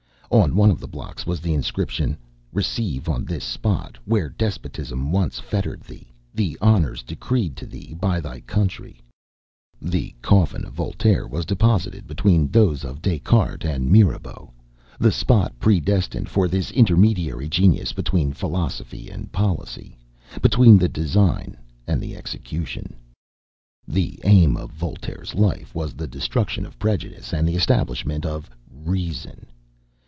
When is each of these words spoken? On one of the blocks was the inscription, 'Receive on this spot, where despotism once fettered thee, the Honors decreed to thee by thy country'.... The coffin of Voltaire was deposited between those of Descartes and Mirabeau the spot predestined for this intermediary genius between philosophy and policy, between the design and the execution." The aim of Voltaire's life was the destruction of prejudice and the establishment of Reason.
On 0.33 0.55
one 0.55 0.71
of 0.71 0.79
the 0.79 0.87
blocks 0.87 1.25
was 1.25 1.41
the 1.41 1.53
inscription, 1.53 2.15
'Receive 2.53 3.09
on 3.09 3.25
this 3.25 3.43
spot, 3.43 3.97
where 4.05 4.29
despotism 4.29 5.11
once 5.11 5.39
fettered 5.41 5.81
thee, 5.81 6.07
the 6.33 6.57
Honors 6.61 7.03
decreed 7.03 7.57
to 7.57 7.65
thee 7.65 7.93
by 7.99 8.21
thy 8.21 8.39
country'.... 8.39 9.01
The 9.81 10.15
coffin 10.21 10.63
of 10.63 10.71
Voltaire 10.71 11.27
was 11.27 11.43
deposited 11.45 12.07
between 12.07 12.47
those 12.47 12.85
of 12.85 13.01
Descartes 13.01 13.65
and 13.65 13.91
Mirabeau 13.91 14.53
the 14.97 15.11
spot 15.11 15.53
predestined 15.59 16.29
for 16.29 16.47
this 16.47 16.71
intermediary 16.71 17.49
genius 17.49 17.91
between 17.91 18.31
philosophy 18.31 19.09
and 19.09 19.33
policy, 19.33 19.97
between 20.41 20.77
the 20.77 20.87
design 20.87 21.57
and 21.87 21.99
the 21.99 22.15
execution." 22.15 22.95
The 23.85 24.17
aim 24.23 24.55
of 24.55 24.71
Voltaire's 24.71 25.35
life 25.35 25.75
was 25.75 25.91
the 25.93 26.07
destruction 26.07 26.65
of 26.65 26.79
prejudice 26.79 27.33
and 27.33 27.45
the 27.45 27.57
establishment 27.57 28.25
of 28.25 28.49
Reason. 28.73 29.47